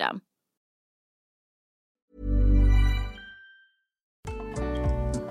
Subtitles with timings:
[0.00, 0.29] system.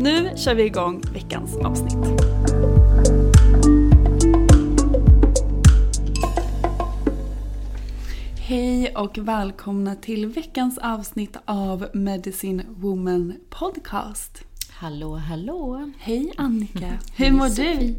[0.00, 2.20] Nu kör vi igång veckans avsnitt.
[8.38, 14.44] Hej och välkomna till veckans avsnitt av Medicine Woman Podcast.
[14.70, 15.92] Hallå, hallå!
[15.98, 17.94] Hej Annika, hur mår du?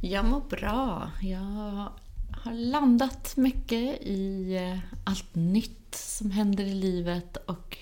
[0.00, 1.10] Jag mår bra.
[1.22, 1.88] Jag
[2.30, 7.78] har landat mycket i eh, allt nytt som händer i livet och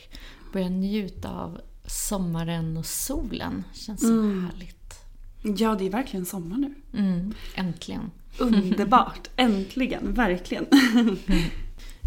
[0.53, 1.61] börjar njuta av
[1.93, 3.65] sommaren och solen.
[3.73, 4.51] Känns så Mm.
[4.53, 4.95] härligt.
[5.61, 6.75] Ja, det är verkligen sommar nu.
[6.99, 8.11] Mm, äntligen.
[8.39, 10.67] Underbart, äntligen, verkligen.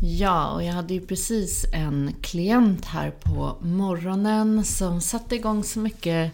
[0.01, 5.79] Ja, och jag hade ju precis en klient här på morgonen som satte igång så
[5.79, 6.31] mycket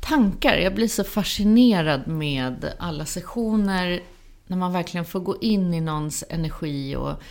[0.00, 0.56] tankar.
[0.56, 4.00] Jag blir så fascinerad med alla sessioner
[4.46, 7.22] när man verkligen får gå in i någons energi och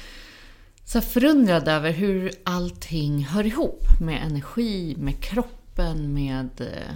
[0.85, 6.95] så förundrad över hur allting hör ihop med energi, med kroppen, med eh,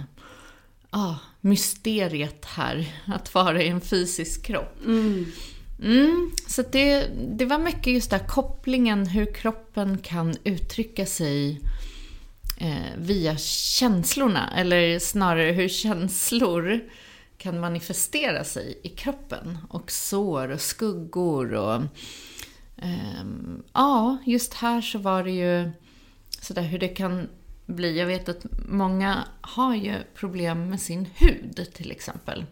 [0.90, 4.76] ja, mysteriet här, att vara i en fysisk kropp.
[5.82, 7.06] Mm, så att det,
[7.36, 11.60] det var mycket just där kopplingen hur kroppen kan uttrycka sig
[12.58, 14.50] eh, via känslorna.
[14.56, 16.80] Eller snarare hur känslor
[17.38, 19.58] kan manifestera sig i kroppen.
[19.68, 21.82] Och sår och skuggor och...
[22.80, 25.70] ehm, ja, just här så var det ju
[26.40, 27.28] sådär hur det kan
[27.66, 27.98] bli.
[27.98, 32.44] Jag vet att många har ju problem med sin hud till exempel.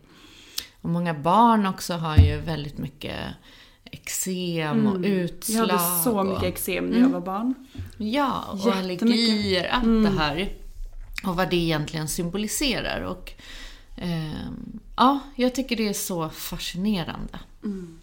[0.81, 3.19] Och många barn också har ju väldigt mycket
[3.84, 5.65] eksem och utslag.
[5.65, 5.69] Mm.
[5.71, 7.55] Jag hade så mycket eksem när jag var barn.
[7.97, 10.03] Ja, och allergier, allt Mm.
[10.03, 10.53] det här.
[11.25, 13.00] Och vad det egentligen symboliserar.
[13.00, 13.33] Och,
[13.97, 17.39] ehm, ja, jag tycker det är så fascinerande.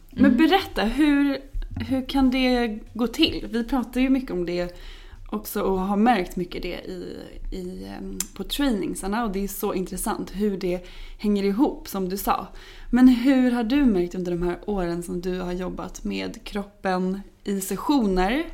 [0.10, 1.42] Men berätta, hur,
[1.76, 3.48] hur kan det gå till?
[3.52, 4.76] Vi pratar ju mycket om det
[5.30, 7.18] också och har märkt mycket det i,
[7.52, 10.86] i, ehm, på trainingsarna och det är så intressant hur det
[11.18, 12.48] hänger ihop som du sa.
[12.90, 17.22] Men hur har du märkt under de här åren som du har jobbat med kroppen
[17.44, 18.46] i sessioner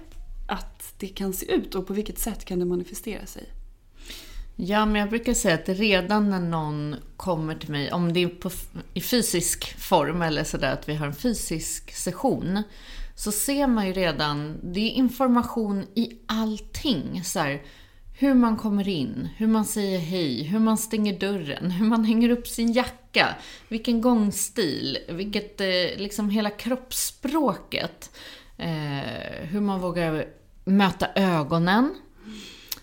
[0.47, 3.43] att det kan se ut och på vilket sätt kan det manifestera sig?
[4.55, 8.27] Ja, men jag brukar säga att redan när någon kommer till mig, om det är
[8.27, 8.51] på,
[8.93, 12.63] i fysisk form eller sådär att vi har en fysisk session,
[13.15, 17.23] så ser man ju redan, det är information i allting.
[17.23, 17.61] Så här,
[18.19, 22.29] hur man kommer in, hur man säger hej, hur man stänger dörren, hur man hänger
[22.29, 23.35] upp sin jacka,
[23.69, 28.17] vilken gångstil, vilket, eh, liksom hela kroppsspråket.
[28.57, 30.25] Eh, hur man vågar
[30.65, 31.95] möta ögonen.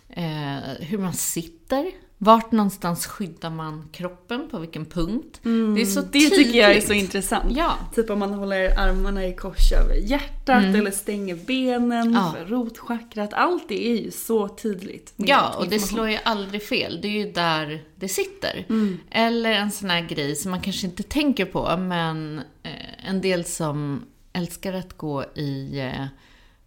[0.09, 1.91] eh, hur man sitter,
[2.21, 5.41] vart någonstans skyddar man kroppen, på vilken punkt.
[5.43, 7.03] det är så Det tycker jag är så tydligt.
[7.05, 7.57] intressant.
[7.57, 7.75] Ja.
[7.95, 12.15] Typ om man håller armarna i kors över hjärtat eller stänger benen Mm.
[12.15, 12.35] Ja.
[12.39, 13.33] för rotchakrat.
[13.33, 15.13] Allt det är ju så tydligt.
[15.17, 16.99] Ja, och det slår ju aldrig fel.
[17.03, 18.67] Det är ju där det sitter.
[18.69, 18.99] Mm.
[19.11, 23.45] Eller en sån här grej som man kanske inte tänker på, men eh, en del
[23.45, 26.07] som älskar att gå i eh,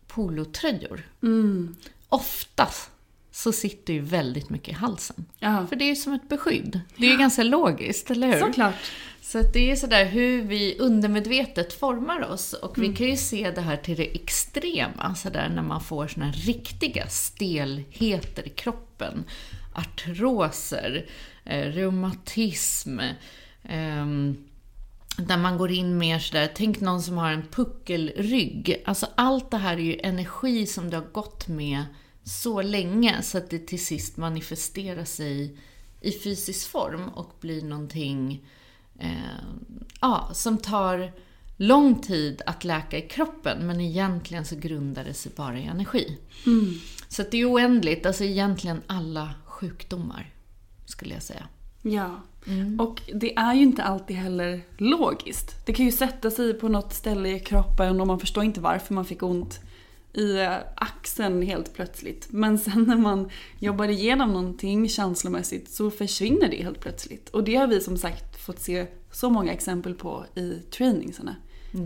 [0.08, 1.02] polotröjor.
[1.24, 1.76] Mm.
[2.10, 2.90] Oftast
[3.32, 5.26] så sitter ju väldigt mycket i halsen.
[5.40, 5.68] Ja.
[5.68, 6.80] För det är ju som ett beskydd.
[6.98, 8.40] Det är ju ganska logiskt, eller hur?
[8.40, 8.76] Såklart.
[9.22, 12.54] Så det är sådär hur vi undermedvetet formar oss.
[12.54, 12.92] Och Mm.
[12.92, 16.34] vi kan ju se det här till det extrema, sådär när man får såna här
[16.34, 19.24] riktiga stelheter i kroppen.
[19.74, 21.06] Artroser,
[21.46, 23.00] eh, reumatism,
[23.64, 24.38] ehm,
[25.18, 28.82] där man går in mer sådär, tänk någon som har en puckelrygg.
[28.86, 31.84] Alltså allt det här är ju energi som du har gått med
[32.24, 35.58] så länge så att det till sist manifesterar sig
[36.02, 38.46] i fysisk form och blir någonting
[39.00, 39.10] eh,
[40.02, 41.12] ja, som tar
[41.58, 46.18] lång tid att läka i kroppen men egentligen så grundar det sig bara i energi.
[47.08, 50.34] Så att det är oändligt, alltså egentligen alla sjukdomar
[50.86, 51.48] skulle jag säga.
[51.82, 52.22] Ja.
[52.48, 52.80] Mm.
[52.80, 55.66] Och det är ju inte alltid heller logiskt.
[55.66, 58.94] Det kan ju sätta sig på något ställe i kroppen och man förstår inte varför
[58.94, 59.60] man fick ont
[60.14, 62.28] i eh, axeln helt plötsligt.
[62.32, 63.30] Men sen när man
[63.60, 67.30] jobbar igenom någonting känslomässigt så försvinner det helt plötsligt.
[67.30, 71.36] Och det har vi som sagt fått se så många exempel på i trainingsarna.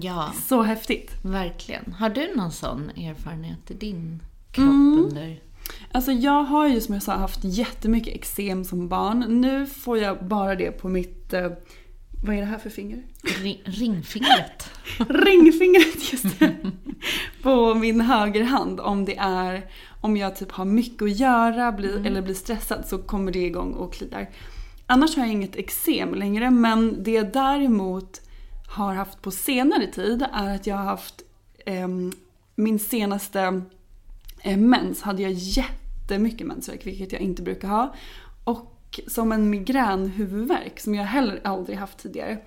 [0.01, 1.11] Ja, Så häftigt!
[1.23, 1.93] verkligen.
[1.99, 4.19] Har du någon sån erfarenhet i din
[4.51, 5.03] kropp Mm.
[5.09, 5.41] under...
[5.91, 9.19] Alltså jag har ju som jag sa haft jättemycket eksem som barn.
[9.41, 11.49] Nu får jag bara det på mitt, eh,
[12.23, 13.03] vad är det här för finger?
[13.41, 14.71] Ring, ringfingret?
[15.09, 16.55] Ringfingret just det.
[17.41, 18.79] På min högerhand.
[18.79, 19.69] Om det är,
[20.01, 23.73] om jag typ har mycket att göra blir, eller blir stressad så kommer det igång
[23.73, 24.29] och kliar.
[24.87, 28.21] Annars har jag inget eksem längre men det jag däremot
[28.67, 31.21] har haft på senare tid är att jag har haft
[31.65, 32.11] ehm,
[32.55, 33.61] min senaste
[34.41, 37.95] eh, mens hade jag jättemycket mensvärk vilket jag inte brukar ha.
[38.43, 38.74] Och
[39.07, 42.37] som en migränhuvudvärk som jag heller aldrig haft tidigare.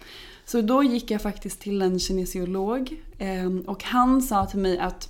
[0.45, 5.09] Så då gick jag faktiskt till en kinesiolog eh, och han sa till mig att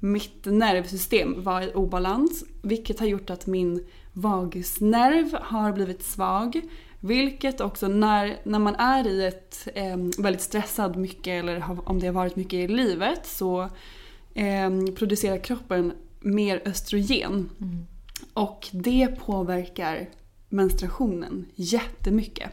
[0.00, 6.60] mitt nervsystem var i obalans vilket har gjort att min vagusnerv har blivit svag.
[7.00, 12.06] Vilket också när, när man är i ett eh, väldigt stressad mycket eller om det
[12.06, 13.68] har varit mycket i livet så
[14.34, 17.50] eh, producerar kroppen mer östrogen.
[18.34, 20.08] Och det påverkar
[20.48, 22.50] menstruationen jättemycket.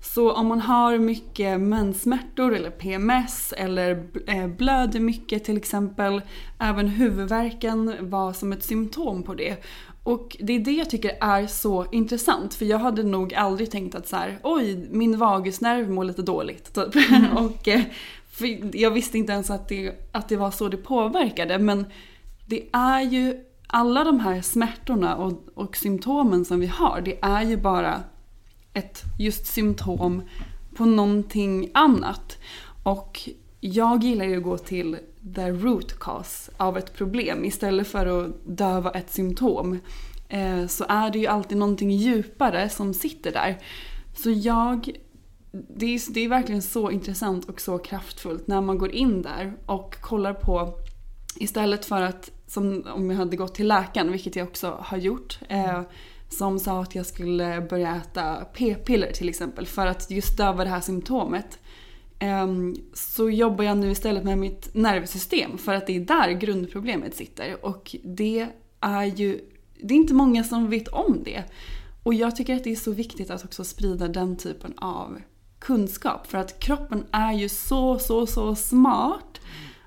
[0.00, 6.22] Så om man har mycket menssmärtor eller PMS eller eh, blöder mycket till exempel.
[6.58, 9.64] Även huvudvärken var som ett symptom på det.
[10.02, 13.94] Och det är det jag tycker är så intressant för jag hade nog aldrig tänkt
[13.94, 16.74] att så här, oj min vagusnerv mår lite dåligt.
[16.74, 16.94] Typ.
[17.36, 17.82] och, eh,
[18.72, 21.86] jag visste inte ens att det, att det var så det påverkade men
[22.46, 27.42] det är ju alla de här smärtorna och, och symptomen som vi har det är
[27.42, 28.02] ju bara
[28.72, 30.22] ett just symptom
[30.76, 32.38] på någonting annat.
[32.82, 33.28] Och
[33.60, 34.96] jag gillar ju att gå till
[35.34, 39.78] the root cause av ett problem istället för att döva ett symptom.
[40.28, 43.58] Eh, så är det ju alltid någonting djupare som sitter där.
[44.16, 44.90] Så jag...
[45.52, 49.56] Det är, det är verkligen så intressant och så kraftfullt när man går in där
[49.66, 50.78] och kollar på
[51.36, 55.38] istället för att, som om jag hade gått till läkaren, vilket jag också har gjort,
[55.48, 55.82] eh,
[56.28, 60.70] som sa att jag skulle börja äta p-piller till exempel för att just döva det
[60.70, 61.58] här symptomet.
[62.18, 67.14] Ehm, Så jobbar jag nu istället med mitt nervsystem för att det är där grundproblemet
[67.14, 67.64] sitter.
[67.64, 68.46] Och det
[68.80, 69.40] är ju,
[69.82, 71.44] det är inte många som vet om det.
[72.02, 75.20] Och jag tycker att det är så viktigt att också sprida den typen av
[75.58, 76.26] kunskap.
[76.26, 79.40] För att kroppen är ju så, så, så smart.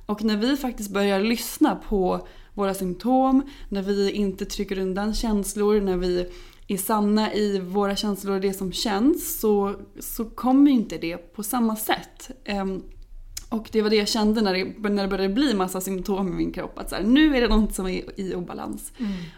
[0.06, 5.82] Och när vi faktiskt börjar lyssna på våra symptom, när vi inte trycker undan känslor,
[5.82, 6.28] när vi
[6.68, 11.44] är sanna i våra känslor och det som känns så, så kommer inte det på
[11.44, 12.30] samma sätt.
[12.44, 12.84] Ehm,
[13.50, 16.32] och det var det jag kände när det, när det började bli massa symptom i
[16.32, 16.80] min kropp.
[16.80, 18.94] Att så här, nu är det något som är i obalans.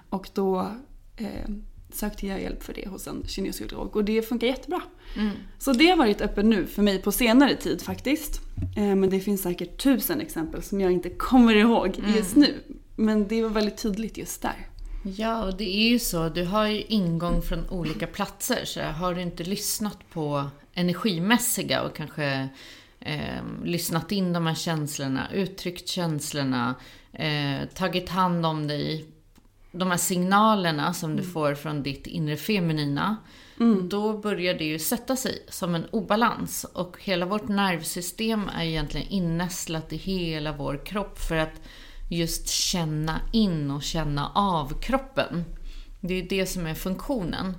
[0.10, 0.68] Och då
[1.18, 1.50] eh,
[1.94, 4.82] sökte jag hjälp för det hos en kinesiolog och det funkar jättebra.
[5.58, 8.42] Så det har varit öppet nu för mig på senare tid faktiskt.
[8.78, 12.56] Eh, men det finns säkert tusen exempel som jag inte kommer ihåg just nu.
[13.00, 14.68] Men det var väldigt tydligt just där.
[15.04, 16.30] Ja, och det är ju så.
[16.30, 18.66] Du har ju ingång från olika platser.
[18.66, 22.50] Så har du inte lyssnat på energimässiga och kanske
[23.00, 26.76] eh, lyssnat in de här känslorna, uttryckt känslorna,
[27.14, 29.06] eh, tagit hand om dig
[29.72, 33.18] de här signalerna som du får från ditt inre feminina,
[33.90, 36.66] då börjar det ju sätta sig som en obalans.
[36.74, 41.62] Och hela vårt nervsystem är egentligen innästlat i hela vår kropp för att
[42.10, 45.46] just känna in och känna av kroppen.
[46.00, 47.56] Det är det som är funktionen.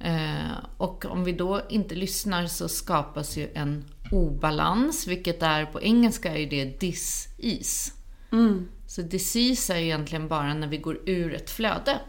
[0.00, 5.82] Eh, och om vi då inte lyssnar så skapas ju en obalans, vilket är på
[5.82, 7.92] engelska är det dis-ease.
[8.86, 12.00] Så disease är egentligen bara när vi går ur ett flöde.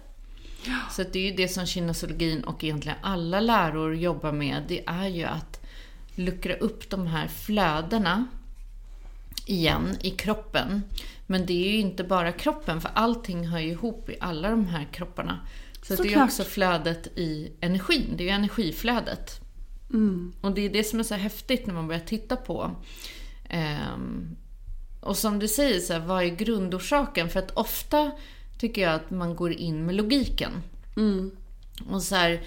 [0.91, 4.63] Så det är ju det som kinesologin och egentligen alla läror jobbar med.
[4.67, 5.61] Det är ju att
[6.15, 8.27] luckra upp de här flödena
[9.45, 10.81] igen i kroppen.
[11.27, 14.65] Men det är ju inte bara kroppen, för allting hör ju ihop i alla de
[14.67, 15.39] här kropparna.
[15.81, 16.29] Så det är ju Såklart.
[16.29, 19.39] också flödet i energin, det är ju energiflödet.
[20.41, 22.71] Och det är det som är så häftigt när man börjar titta på.
[23.49, 24.35] Ehm,
[25.01, 27.29] och som du säger, så här, vad är grundorsaken?
[27.29, 28.11] För att ofta
[28.59, 30.51] tycker jag att man går in med logiken.
[31.89, 32.41] Och så här,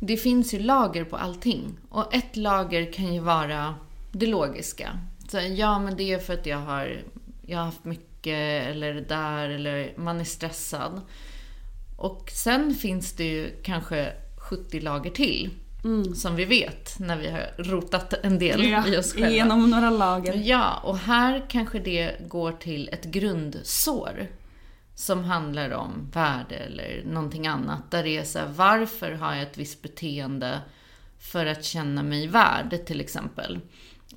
[0.00, 1.78] det finns ju lager på allting.
[1.88, 3.74] Och ett lager kan ju vara
[4.12, 4.98] det logiska.
[5.32, 7.02] Så ja, men det är för att jag har,
[7.46, 11.00] jag har haft mycket, eller det där, eller man är stressad.
[11.98, 15.50] Och sen finns det ju kanske 70 lager till.
[16.14, 19.30] Som vi vet när vi har rotat en del Ja, i oss själva.
[19.30, 20.34] genom några lager.
[20.34, 24.26] Ja, och här kanske det går till ett grundsår.
[24.94, 27.90] Som handlar om värde eller någonting annat.
[27.90, 30.60] Där det är så här, varför har jag ett visst beteende
[31.18, 33.60] för att känna mig värd till exempel.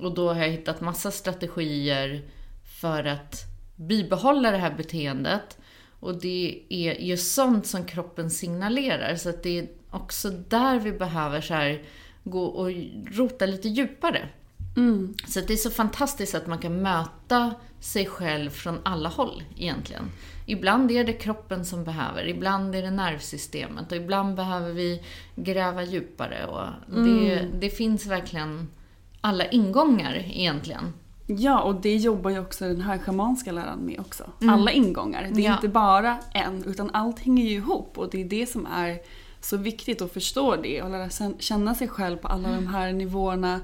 [0.00, 2.22] Och då har jag hittat massa strategier
[2.80, 3.44] för att
[3.76, 5.58] bibehålla det här beteendet.
[6.00, 9.14] Och det är just sånt som kroppen signalerar.
[9.16, 11.82] Så att det är också där vi behöver så här,
[12.24, 12.70] gå och
[13.12, 14.28] rota lite djupare.
[15.26, 19.42] Så att det är så fantastiskt att man kan möta sig själv från alla håll
[19.56, 20.10] egentligen.
[20.46, 25.02] Ibland är det kroppen som behöver, ibland är det nervsystemet och ibland behöver vi
[25.36, 26.46] gräva djupare.
[26.46, 26.66] Och
[27.04, 28.68] det, det finns verkligen
[29.26, 30.92] alla ingångar egentligen.
[31.26, 34.24] Ja, och det jobbar ju också den här schamanska läran med också.
[34.48, 35.20] Alla ingångar.
[35.22, 35.42] Det är Mm.
[35.44, 35.54] Ja.
[35.54, 37.98] inte bara en, utan allt hänger ju ihop.
[37.98, 38.98] Och det är det som är
[39.40, 43.60] så viktigt att förstå det och lära känna sig själv på alla de här nivåerna.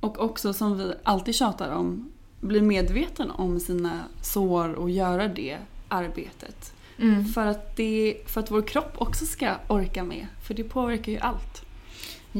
[0.00, 5.56] Och också som vi alltid tjatar om, bli medveten om sina sår och göra det
[5.88, 6.72] arbetet.
[6.98, 7.24] Mm.
[7.24, 10.26] För, att det, för att vår kropp också ska orka med.
[10.46, 11.62] För det påverkar ju allt.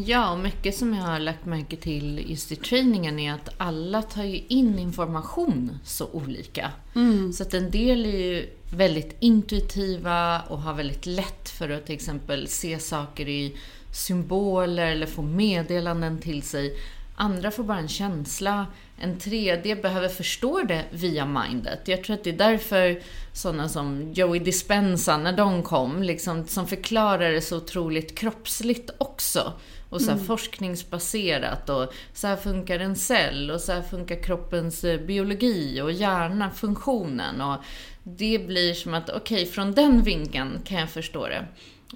[0.04, 4.02] Ja, och mycket som jag har lagt märke till just i träningen är att alla
[4.02, 6.70] tar ju in information så olika.
[7.34, 11.94] Så att en del är ju väldigt intuitiva och har väldigt lätt för att till
[11.94, 13.56] exempel se saker i
[13.92, 16.76] symboler eller få meddelanden till sig.
[17.16, 18.66] Andra får bara en känsla.
[18.98, 21.88] En tredje behöver förstå det via mindet.
[21.88, 23.00] Jag tror att det är därför
[23.32, 29.52] sådana som Joey Dispenza, när de kom, liksom, som förklarar det så otroligt kroppsligt också.
[29.88, 34.84] Och så här forskningsbaserat och så här funkar en cell och så här funkar kroppens
[34.84, 37.40] eh, biologi och hjärna, funktionen.
[37.40, 37.56] Och
[38.02, 41.46] det blir som att, okej, från den vinkeln kan jag förstå det.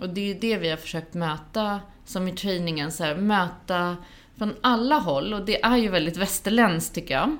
[0.01, 3.97] Och det är ju det vi har försökt möta, som i träningen, så här, möta
[4.39, 5.35] från alla håll.
[5.35, 7.37] Och det är ju väldigt västerländskt tycker jag.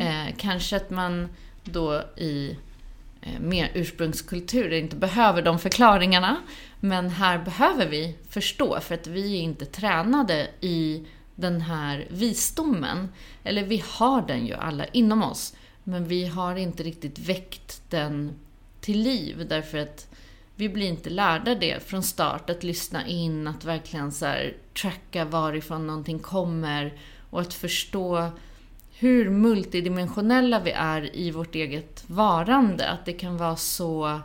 [0.00, 1.28] Eh, kanske att man
[1.64, 2.56] då i
[3.22, 6.36] Eh, mer ursprungskulturer inte behöver de förklaringarna.
[6.80, 13.08] Men här behöver vi förstå, för att vi är inte tränade i den här visdomen.
[13.44, 18.32] Eller vi har den ju alla inom oss, men vi har inte riktigt väckt den
[18.80, 20.06] till liv därför att
[20.54, 25.24] vi blir inte lärda det från start, att lyssna in, att verkligen så här, tracka
[25.24, 26.98] varifrån någonting kommer
[27.30, 28.30] och att förstå
[29.00, 32.88] hur multidimensionella vi är i vårt eget varande.
[32.88, 34.20] Att det kan vara så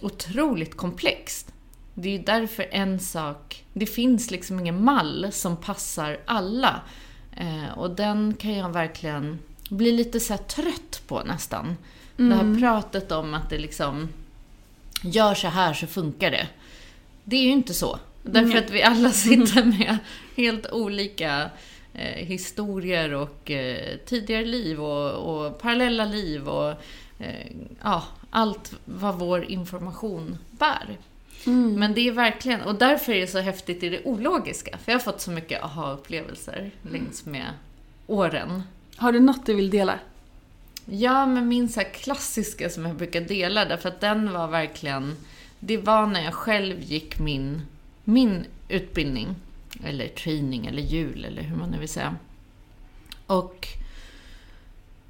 [0.00, 1.52] otroligt komplext.
[1.94, 6.80] Det är ju därför en sak, det finns liksom ingen mall som passar alla.
[7.36, 9.38] Eh, och den kan jag verkligen
[9.70, 11.76] bli lite så trött på nästan.
[12.16, 14.08] Det här pratet om att det liksom,
[15.02, 16.48] gör så här så funkar det.
[17.24, 17.98] Det är ju inte så.
[18.22, 19.98] Därför att vi alla sitter med
[20.36, 21.50] helt olika
[21.94, 26.70] eh, historier och eh, tidigare liv och, och parallella liv och
[27.18, 27.46] eh,
[27.82, 30.98] ja, allt vad vår information bär.
[31.76, 34.78] Men det är verkligen, och därför är det så häftigt i det ologiska.
[34.78, 37.46] För jag har fått så mycket aha-upplevelser längs med
[38.06, 38.62] åren.
[38.96, 39.98] Har du något du vill dela?
[40.84, 45.16] Ja, men min så klassiska som jag brukar dela, därför att den var verkligen...
[45.64, 47.62] Det var när jag själv gick min,
[48.04, 49.34] min utbildning,
[49.84, 52.16] eller training, eller jul, eller hur man nu vill säga.
[53.26, 53.68] Och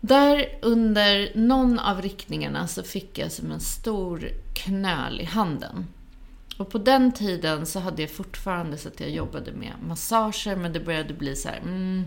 [0.05, 5.87] Där under någon av riktningarna så fick jag som en stor knöl i handen.
[6.57, 10.73] Och på den tiden så hade jag fortfarande så att jag jobbade med massager, men
[10.73, 12.05] det började bli så här, mm,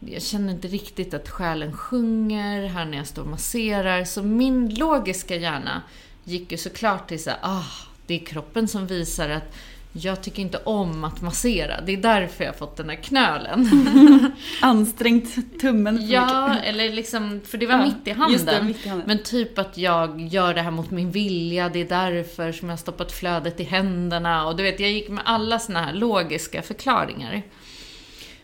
[0.00, 4.04] jag känner inte riktigt att själen sjunger här när jag står och masserar.
[4.04, 5.82] Så min logiska hjärna
[6.24, 7.66] gick ju såklart till så här, ah,
[8.06, 9.54] det är kroppen som visar att
[9.92, 11.80] jag tycker inte om att massera.
[11.80, 13.70] Det är därför jag har fått den här knölen.
[14.60, 18.32] Ansträngt tummen Ja, eller liksom, för det var Ja, mitt i handen.
[18.32, 19.06] just det, mitt i handen.
[19.08, 22.72] Men typ att jag gör det här mot min vilja, det är därför som jag
[22.72, 24.46] har stoppat flödet i händerna.
[24.46, 27.42] Och du vet, jag gick med alla såna här logiska förklaringar.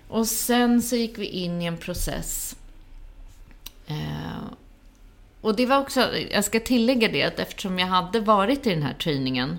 [0.08, 2.56] Och sen så gick vi in i en process.
[3.86, 4.42] Eh,
[5.40, 8.82] och det var också, jag ska tillägga det, att eftersom jag hade varit i den
[8.82, 9.58] här träningen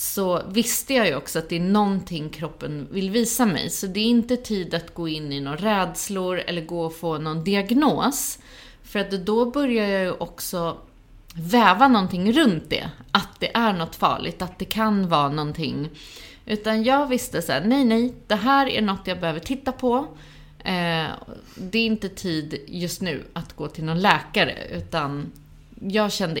[0.00, 3.70] så visste jag ju också att det är någonting kroppen vill visa mig.
[3.70, 7.18] Så det är inte tid att gå in i några rädslor eller gå och få
[7.18, 8.38] någon diagnos.
[8.82, 10.78] För att då börjar jag ju också
[11.34, 12.90] väva någonting runt det.
[13.10, 15.90] Att det är något farligt, att det kan vara någonting.
[16.46, 20.06] Utan jag visste så här, nej, nej, det här är något jag behöver titta på.
[20.58, 21.06] Eh,
[21.54, 25.32] det är inte tid just nu att gå till någon läkare, utan
[25.80, 26.40] jag kände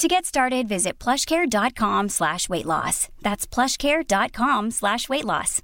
[0.00, 3.08] To get started, visit plushcare.com slash weight loss.
[3.22, 5.62] That's plushcare.com slash weight loss.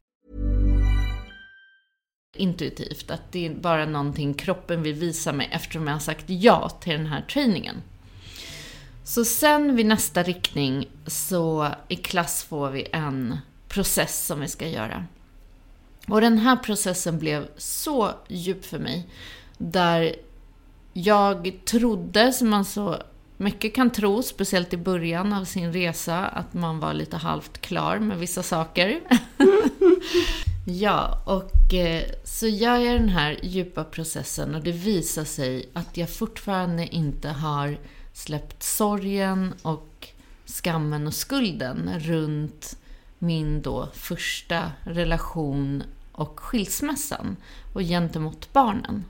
[2.37, 6.69] intuitivt att det är bara någonting kroppen vill visa mig eftersom jag har sagt ja
[6.69, 7.83] till den här träningen.
[9.05, 14.69] Så sen vid nästa riktning så i klass får vi en process som vi ska
[14.69, 15.07] göra.
[16.09, 19.09] Och den här processen blev så djup för mig.
[19.59, 20.17] Där
[20.93, 23.03] jag trodde, som man så
[23.37, 27.99] mycket kan tro, speciellt i början av sin resa, att man var lite halvt klar
[27.99, 29.01] med vissa saker.
[30.67, 35.97] ja, och eh, så gör jag den här djupa processen och det visar sig att
[35.97, 37.79] jag fortfarande inte har
[38.13, 40.09] släppt sorgen och
[40.47, 42.77] skammen och skulden runt
[43.19, 47.37] min då första relation och skilsmässan
[47.73, 49.05] och gentemot barnen.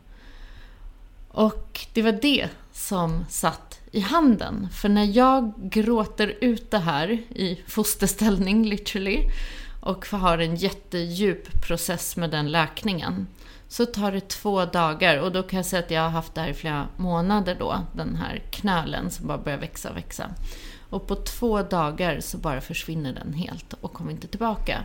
[1.29, 3.65] Och det var det som satt
[3.96, 4.68] i handen.
[4.72, 9.30] För när jag gråter ut det här i fosterställning, literally,
[9.80, 13.26] och har en jättedjup process med den läkningen,
[13.68, 15.18] så tar det två dagar.
[15.18, 17.87] Och då kan jag säga att jag har haft det här i flera månader då,
[17.92, 20.30] den här knölen som bara börjar växa och växa.
[20.90, 24.85] Och på två dagar så bara försvinner den helt och kommer inte tillbaka.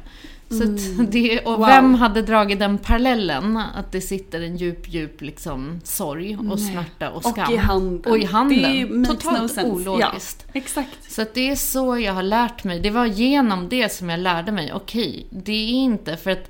[0.49, 1.67] Så att det, och Wow.
[1.67, 3.57] vem hade dragit den parallellen?
[3.57, 7.45] Att det sitter en djup, djup liksom sorg och smärta och skam.
[7.47, 8.11] Och i handen.
[8.11, 9.01] Och i handen.
[9.01, 10.45] No Totalt ologiskt.
[10.47, 11.11] Ja, exakt.
[11.11, 12.79] Så det är så jag har lärt mig.
[12.79, 14.73] Det var genom det som jag lärde mig.
[14.73, 16.49] Okej, det är inte för att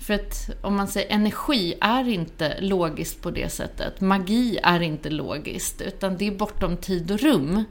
[0.00, 4.00] för att om man säger energi är inte logiskt på det sättet.
[4.00, 7.64] Magi är inte logiskt, utan det är bortom tid och rum.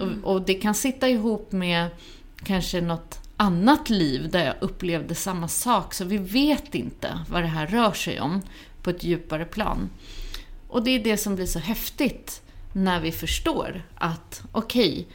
[0.00, 1.88] Och, och det kan sitta ihop med
[2.44, 5.94] kanske något annat liv där jag upplevde samma sak.
[5.94, 8.42] Så vi vet inte vad det här rör sig om
[8.82, 9.90] på ett djupare plan.
[10.68, 15.08] Och det är det som blir så häftigt när vi förstår att okej,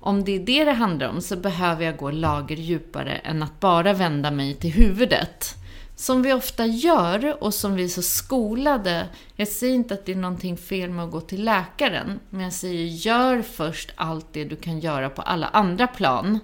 [0.00, 3.60] om det är det det handlar om så behöver jag gå lager djupare än att
[3.60, 5.56] bara vända mig till huvudet.
[6.02, 9.08] Som vi ofta gör och som vi är så skolade.
[9.36, 12.52] Jag säger inte att det är någonting fel med att gå till läkaren, men jag
[12.52, 16.38] säger gör först allt det du kan göra på alla andra plan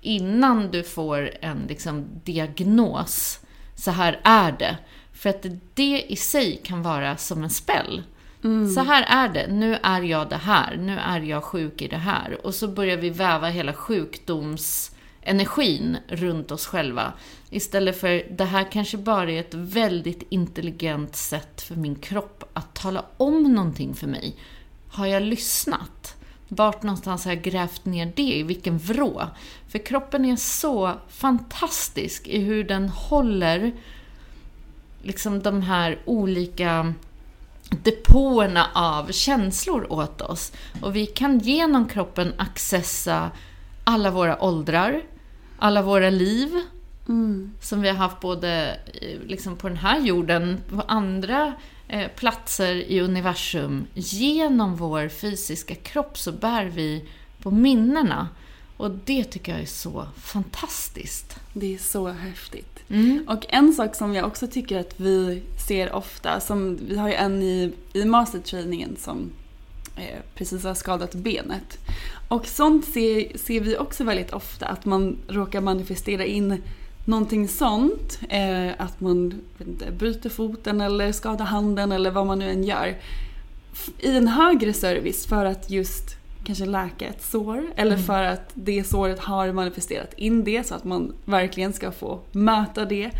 [0.00, 3.40] innan du får en liksom, diagnos.
[3.74, 4.76] Så här är det.
[5.12, 8.02] För att det i sig kan vara som en spell.
[8.74, 9.46] Så här är det.
[9.46, 10.76] Nu är jag det här.
[10.76, 12.46] Nu är jag sjuk i det här.
[12.46, 13.72] Och så börjar vi väva hela
[15.24, 17.12] energin runt oss själva.
[17.50, 22.74] Istället för, det här kanske bara är ett väldigt intelligent sätt för min kropp att
[22.74, 24.36] tala om någonting för mig.
[24.88, 26.16] Har jag lyssnat?
[26.48, 28.38] Vart någonstans har jag grävt ner det?
[28.38, 29.22] I vilken vrå?
[29.68, 33.72] För kroppen är så fantastisk i hur den håller
[35.02, 36.94] liksom de här olika
[37.82, 40.52] depåerna av känslor åt oss.
[40.82, 43.30] Och vi kan genom kroppen accessa
[43.84, 45.02] alla våra åldrar,
[45.64, 46.60] alla våra liv,
[47.08, 47.52] mm.
[47.60, 48.78] som vi har haft både
[49.26, 51.52] liksom på den här jorden, på andra
[51.88, 53.86] eh, platser i universum.
[53.94, 57.04] Genom vår fysiska kropp så bär vi
[57.42, 58.28] på minnena.
[58.76, 61.36] Och det tycker jag är så fantastiskt.
[61.52, 62.78] Det är så häftigt.
[62.88, 63.24] Mm.
[63.28, 67.14] Och en sak som jag också tycker att vi ser ofta, som vi har ju
[67.14, 69.43] en i, i mastertrainingen som eh,
[70.34, 71.78] precis har skadat benet.
[72.28, 76.62] Och sånt ser, ser vi också väldigt ofta, att man råkar manifestera in
[77.04, 78.20] någonting sånt.
[78.28, 82.96] Eh, att man inte, bryter foten eller skadar handen eller vad man nu än gör.
[83.98, 88.04] I en högre service för att just kanske läka ett sår eller mm.
[88.04, 92.84] för att det såret har manifesterat in det så att man verkligen ska få möta
[92.84, 93.10] det.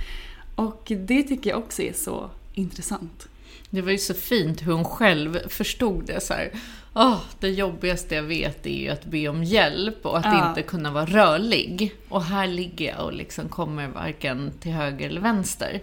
[0.55, 3.29] Och det tycker jag också är så intressant.
[3.75, 6.51] Det var ju så fint hur hon själv förstod det så här.
[6.95, 10.49] Oh, det jobbigaste jag vet är ju att be om hjälp och att ja.
[10.49, 11.95] inte kunna vara rörlig.
[12.09, 15.81] Och här ligger jag och liksom kommer varken till höger eller vänster.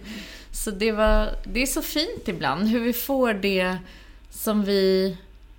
[0.50, 3.76] Så det, var, det är så fint ibland hur vi får det
[4.30, 5.16] som vi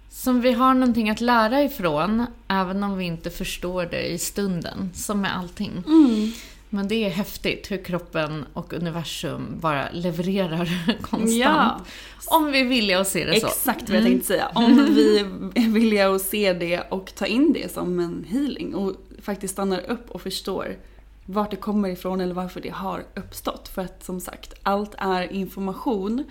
[0.09, 4.91] som vi har någonting att lära ifrån, även om vi inte förstår det i stunden,
[4.93, 5.83] som med allting.
[5.87, 6.31] Mm.
[6.73, 10.65] Men det är häftigt hur kroppen och universum bara levererar
[11.01, 11.31] konstant.
[11.31, 11.79] Ja.
[12.25, 13.47] Om vi är villiga att se det så.
[13.47, 14.51] Exakt vad jag tänkte säga.
[14.55, 15.19] Om vi
[15.55, 19.79] är villiga att se det och ta in det som en healing och faktiskt stannar
[19.89, 20.77] upp och förstår
[21.25, 23.67] vart det kommer ifrån eller varför det har uppstått.
[23.67, 26.23] För att som sagt, allt är information.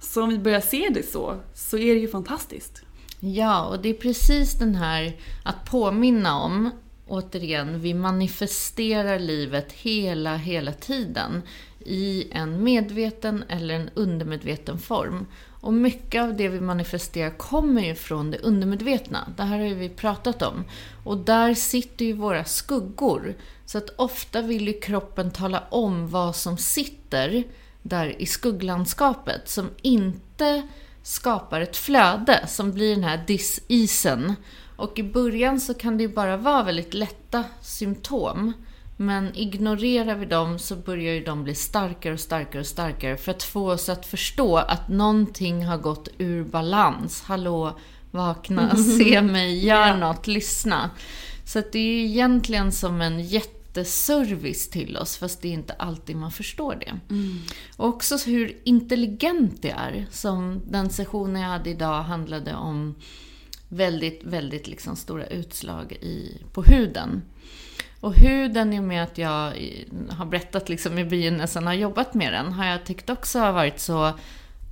[0.00, 2.82] Så om vi börjar se det så, så är det ju fantastiskt.
[3.20, 6.70] Ja, och det är precis den här att påminna om,
[7.08, 11.42] återigen, vi manifesterar livet hela, hela tiden
[11.78, 15.26] i en medveten eller en undermedveten form.
[15.60, 19.32] Och mycket av det vi manifesterar kommer ju från det undermedvetna.
[19.36, 20.64] Det här har ju vi pratat om.
[21.04, 23.34] Och där sitter ju våra skuggor.
[23.66, 27.44] Så att ofta vill ju kroppen tala om vad som sitter
[27.82, 30.68] där i skugglandskapet som inte
[31.02, 34.34] skapar ett flöde som blir den här disisen.
[34.78, 38.52] Och i början så kan det ju bara vara väldigt lätta symptom.
[38.96, 43.30] Men ignorerar vi dem så börjar ju de bli starkare och starkare och starkare för
[43.30, 47.22] att få oss att förstå att någonting har gått ur balans.
[47.22, 47.78] Hallå,
[48.10, 50.90] vakna, se mig, gör något, lyssna.
[51.44, 55.72] Så det är ju egentligen som en jätte jätteservice till oss, fast det är inte
[55.72, 57.14] alltid man förstår det.
[57.14, 57.38] Mm.
[57.76, 60.06] Och också hur intelligent det är.
[60.10, 62.94] Som den sessionen jag hade idag handlade om
[63.68, 67.22] väldigt, väldigt liksom stora utslag i, på huden.
[68.00, 69.52] Och huden, i och med att jag
[70.10, 73.80] har berättat liksom i begynnelsen, har jobbat med den, har jag tyckt också har varit
[73.80, 74.12] så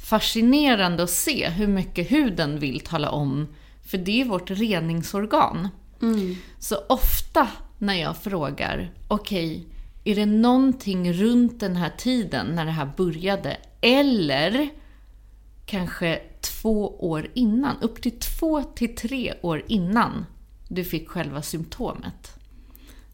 [0.08, 3.46] fascinerande att se hur mycket huden vill tala om.
[3.82, 5.68] För det är vårt reningsorgan.
[6.02, 6.36] Mm.
[6.58, 9.64] Så ofta när jag frågar, okej, okay,
[10.04, 13.56] är det någonting runt den här tiden när det här började?
[13.80, 14.68] Eller
[15.66, 20.26] kanske två år innan, upp till två till tre år innan
[20.68, 22.32] du fick själva symptomet.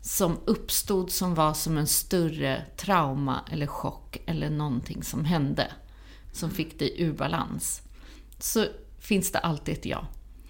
[0.00, 5.72] Som uppstod som var som en större trauma eller chock eller någonting som hände.
[6.32, 7.82] Som fick dig ur balans.
[8.38, 8.66] Så
[8.98, 10.06] finns det alltid ett ja.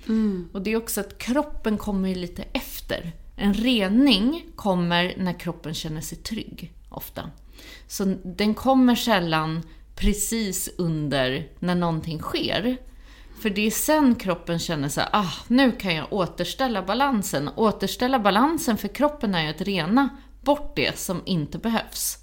[0.06, 0.48] Mm.
[0.52, 3.12] Och det är också att kroppen kommer ju lite efter.
[3.36, 7.30] En rening kommer när kroppen känner sig trygg, ofta.
[7.88, 9.62] Så den kommer sällan
[10.02, 12.76] precis under när någonting sker.
[13.42, 17.50] För det är sen kroppen känner så här, ah, nu kan jag återställa balansen.
[17.56, 20.08] Återställa balansen för kroppen är ju att rena
[20.40, 22.18] bort det som inte behövs.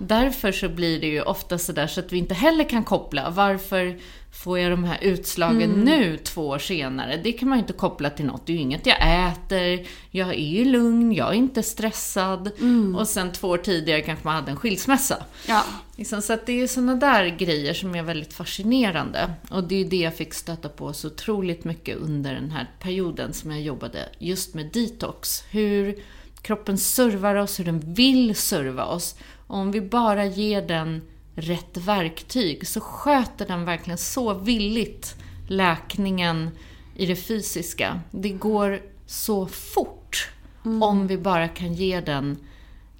[0.00, 3.30] Därför så blir det ju ofta sådär så att vi inte heller kan koppla.
[3.30, 3.98] Varför
[4.32, 5.84] får jag de här utslagen mm.
[5.84, 7.20] nu, två år senare?
[7.24, 8.46] Det kan man ju inte koppla till något.
[8.46, 12.50] Det är ju inget jag äter, jag är ju lugn, jag är inte stressad.
[12.60, 12.96] Mm.
[12.96, 15.24] Och sen två år tidigare kanske man hade en skilsmässa.
[15.48, 15.64] Ja.
[15.96, 19.30] Liksom, så det är sådana där grejer som är väldigt fascinerande.
[19.50, 23.32] Och det är det jag fick stöta på så otroligt mycket under den här perioden
[23.32, 25.44] som jag jobbade just med detox.
[25.50, 26.02] Hur
[26.42, 29.14] kroppen servar oss, hur den vill serva oss.
[29.46, 31.02] Och om vi bara ger den
[31.34, 35.14] rätt verktyg så sköter den verkligen så villigt
[35.48, 36.50] läkningen
[36.94, 38.00] i det fysiska.
[38.10, 40.30] Det går så fort
[40.64, 40.82] mm.
[40.82, 42.36] om vi bara kan ge den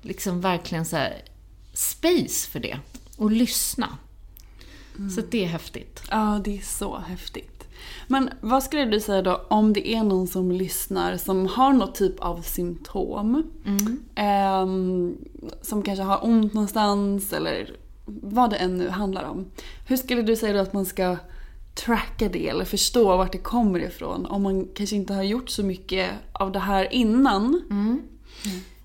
[0.03, 1.07] liksom verkligen så
[1.73, 2.79] space för det
[3.17, 3.99] och lyssna.
[4.99, 5.11] Mm.
[5.11, 6.03] Så det är häftigt.
[6.11, 7.69] Ja, det är så häftigt.
[8.07, 11.95] Men vad skulle du säga då om det är någon som lyssnar som har något
[11.95, 13.51] typ av symptom?
[14.15, 15.17] ehm,
[15.63, 17.77] som kanske har ont någonstans eller
[18.23, 19.51] vad det än nu handlar om.
[19.87, 21.17] Hur skulle du säga då att man ska
[21.75, 25.63] tracka det eller förstå vart det kommer ifrån om man kanske inte har gjort så
[25.63, 27.63] mycket av det här innan?
[27.71, 28.03] Mm.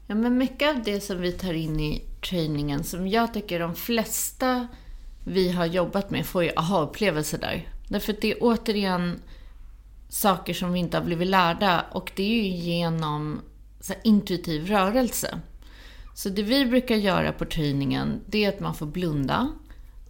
[0.08, 3.76] Ja, men mycket av det som vi tar in i trainingen, som jag tycker de
[3.76, 4.68] flesta
[5.26, 7.70] vi har jobbat med får ju aha-upplevelser där.
[7.90, 9.20] Därför att det är återigen
[10.10, 13.42] saker som vi inte har blivit lärda och det är ju genom
[13.80, 15.40] så här, intuitiv rörelse.
[16.16, 19.52] Så det vi brukar göra på tryningen, det är att man får blunda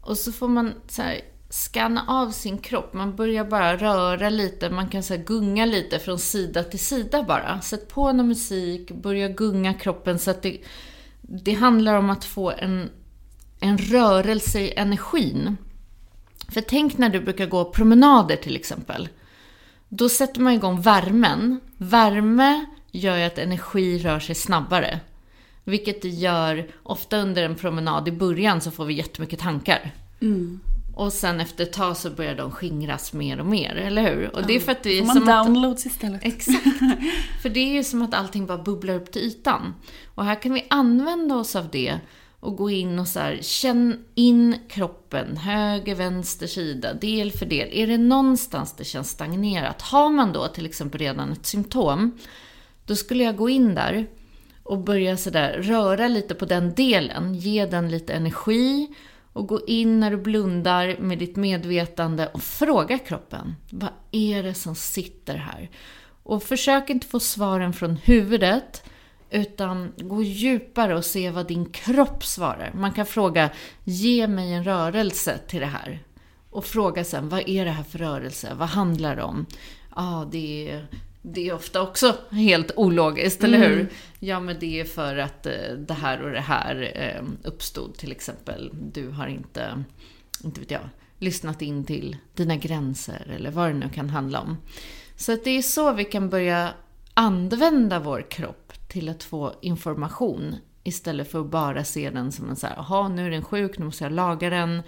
[0.01, 2.93] och så får man så här, scanna av sin kropp.
[2.93, 7.23] Man börjar bara röra lite, man kan så här, gunga lite från sida till sida
[7.23, 7.61] bara.
[7.61, 10.57] Sätt på någon musik, börja gunga kroppen så att det,
[11.21, 12.89] det handlar om att få en,
[13.59, 15.57] en rörelse i energin.
[16.49, 19.09] För tänk när du brukar gå promenader till exempel.
[19.89, 21.59] Då sätter man igång värmen.
[21.77, 24.99] Värme gör ju att energi rör sig snabbare.
[25.65, 29.91] Vilket det gör, ofta under en promenad i början så får vi jättemycket tankar.
[30.95, 34.35] Och sen efter ett tag så börjar de skingras mer och mer, eller hur?
[34.35, 35.45] Och det är för att det är man som att...
[35.45, 36.25] downloads istället?
[36.25, 36.63] Exakt.
[37.41, 39.73] För det är ju som att allting bara bubblar upp till ytan.
[40.15, 41.99] Och här kan vi använda oss av det
[42.39, 47.69] och gå in och så här, känn in kroppen, höger, vänster sida, del för del.
[47.71, 49.81] Är det någonstans det känns stagnerat?
[49.81, 52.17] Har man då till exempel redan ett symptom,
[52.85, 54.07] då skulle jag gå in där
[54.65, 58.87] och börja sådär röra lite på den delen, ge den lite energi
[59.33, 63.55] och gå in när du blundar med ditt medvetande och fråga kroppen.
[63.69, 65.69] Vad är det som sitter här?
[66.23, 68.83] Och försök inte få svaren från huvudet
[69.29, 72.71] utan gå djupare och se vad din kropp svarar.
[72.73, 73.49] Man kan fråga,
[73.83, 76.03] ge mig en rörelse till det här.
[76.49, 78.53] Och fråga sen, vad är det här för rörelse?
[78.57, 79.45] Vad handlar det om?
[79.95, 80.87] Ja, ah, det är
[81.33, 83.89] det är ofta också helt ologiskt, eller hur?
[84.19, 88.11] Ja, men det är för att eh, det här och det här eh, uppstod till
[88.11, 88.71] exempel.
[88.73, 89.83] Du har inte,
[90.43, 94.57] inte vet jag, lyssnat in till dina gränser eller vad det nu kan handla om.
[95.15, 96.73] Så att det är så vi kan börja
[97.13, 102.55] använda vår kropp till att få information istället för att bara se den som en
[102.55, 104.81] så här, jaha, nu är den sjuk, nu måste jag laga den.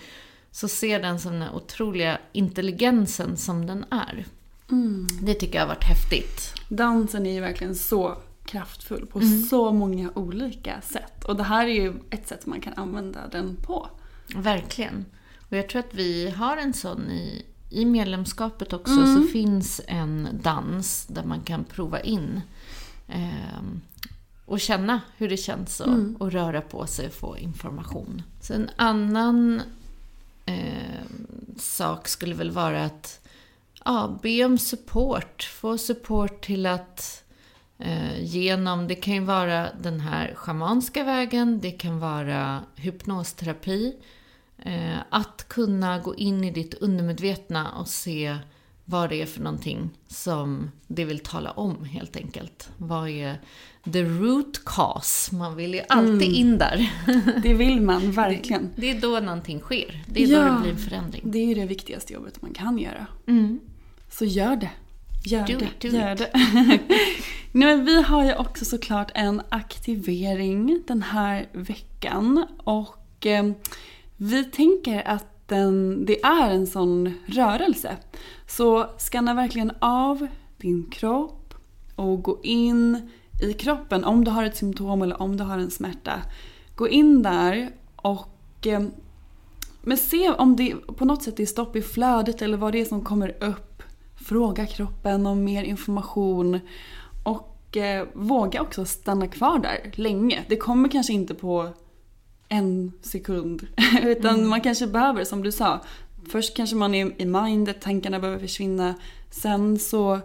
[0.52, 4.26] Så se den som den otroliga intelligensen som den är.
[5.22, 6.54] Det tycker jag har varit häftigt.
[6.70, 11.24] Dansen är ju verkligen så kraftfull på så många olika sätt.
[11.24, 13.90] Och det här är ju ett sätt man kan använda den på.
[14.36, 15.06] Verkligen.
[15.50, 20.28] Och jag tror att vi har en sån i, i medlemskapet också, så finns en
[20.44, 22.42] dans där man kan prova in
[23.08, 23.82] ehm,
[24.46, 28.22] och känna hur det känns och, och röra på sig och få information.
[28.42, 29.62] Så en annan
[30.46, 31.28] ehm,
[31.58, 33.27] sak skulle väl vara att
[33.88, 35.44] ja, be om support.
[35.44, 37.24] Få support till att
[37.80, 43.96] eh, genom, det kan ju vara den här schamanska vägen, det kan vara hypnosterapi.
[44.58, 48.38] Eh, att kunna gå in i ditt undermedvetna och se
[48.86, 52.70] vad det är för någonting som det vill tala om helt enkelt.
[52.78, 53.42] Vad är
[53.94, 55.36] the root cause?
[55.36, 56.92] Man vill ju alltid in där.
[57.44, 58.70] Det vill man verkligen.
[58.76, 60.04] Det är då någonting sker.
[60.08, 61.22] Det är då det blir en förändring.
[61.26, 63.08] Det är ju det viktigaste jobbet man kan göra.
[63.28, 63.60] Mm.
[64.10, 64.72] Så gör det.
[65.26, 65.66] Gör Do det.
[65.66, 66.18] it, do gör it.
[66.18, 66.32] det.
[67.52, 72.46] Nej, vi har ju också såklart en aktivering den här veckan.
[72.58, 73.52] Och eh,
[74.18, 77.98] vi tänker att den, det är en sån rörelse.
[78.48, 81.54] Så skanna verkligen av din kropp
[81.96, 83.10] och gå in
[83.44, 86.22] i kroppen om du har ett symptom eller om du har en smärta.
[86.76, 88.84] Gå in där och eh,
[89.82, 92.86] men se om det på något sätt är stopp i flödet eller vad det är
[92.86, 93.67] som kommer upp.
[94.28, 96.60] Fråga kroppen om mer information.
[97.24, 100.46] Och eh, våga också stanna kvar där länge.
[100.50, 101.70] Det kommer kanske inte på
[102.50, 103.68] en sekund.
[104.04, 105.82] Utan man kanske behöver, som du sa.
[106.30, 108.96] Först kanske man är i mindet, tankarna behöver försvinna.
[109.30, 110.20] Sen så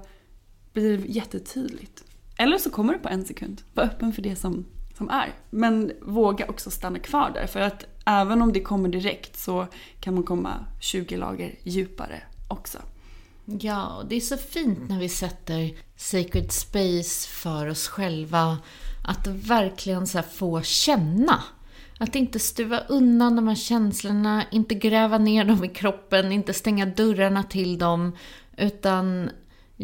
[0.73, 2.05] blir det jättetydligt.
[2.39, 3.63] Eller så kommer det på en sekund.
[3.75, 4.65] Var öppen för det som,
[4.97, 5.33] som är.
[5.51, 7.47] Men våga också stanna kvar där.
[7.47, 9.67] För att även om det kommer direkt så
[10.01, 12.79] kan man komma 20 lager djupare också.
[13.61, 18.59] Ja, och det är så fint när vi sätter sacred space för oss själva.
[19.05, 21.43] Att verkligen så här få känna.
[21.99, 26.87] Att inte stuva undan de här känslorna, inte gräva ner dem i kroppen, inte stänga
[26.87, 28.17] dörrarna till dem.
[28.57, 29.31] Utan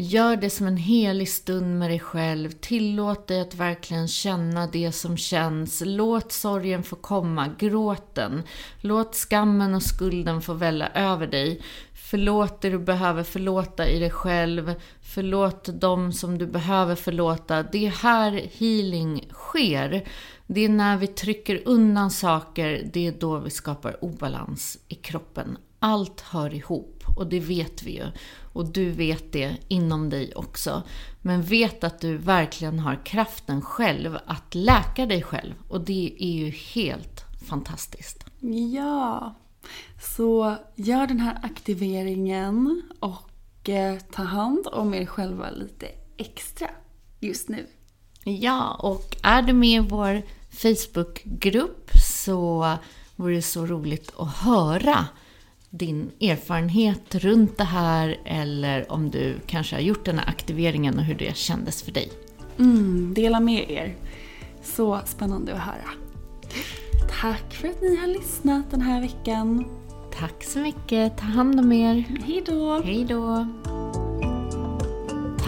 [0.01, 2.51] Gör det som en helig stund med dig själv.
[2.51, 5.83] Tillåt dig att verkligen känna det som känns.
[5.85, 7.55] Låt sorgen få komma.
[7.59, 8.43] gråten.
[8.81, 11.61] Låt skammen och skulden få välla över dig.
[12.09, 14.75] Förlåt det du behöver förlåta i dig själv.
[15.01, 17.63] Förlåt dem som du behöver förlåta.
[17.63, 20.07] Det är här healing sker.
[20.47, 25.57] Det är när vi trycker undan saker, det är då vi skapar obalans i kroppen.
[25.79, 28.05] Allt hör ihop och det vet vi ju.
[28.53, 30.83] Och du vet det inom dig också.
[31.21, 35.53] Men vet att du verkligen har kraften själv att läka dig själv.
[35.67, 38.25] Och det är ju helt fantastiskt.
[38.73, 39.35] Ja,
[40.01, 46.67] så gör den här aktiveringen och eh, ta hand om er själva lite extra
[47.19, 47.67] just nu.
[48.23, 51.91] Ja, och är du med i vår Facebookgrupp
[52.25, 52.77] så
[53.15, 55.05] vore det så roligt att höra
[55.69, 61.03] din erfarenhet runt det här eller om du kanske har gjort den här aktiveringen och
[61.03, 62.11] hur det kändes för dig.
[62.59, 63.95] Mm, dela med er.
[64.63, 65.89] Så spännande att höra.
[67.09, 69.65] Tack för att ni har lyssnat den här veckan.
[70.19, 71.17] Tack så mycket.
[71.17, 72.05] Ta hand om er.
[72.25, 72.81] Hej då!
[72.81, 73.47] Hej då!